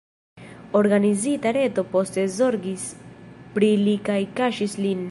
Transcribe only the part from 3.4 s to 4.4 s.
pri li kaj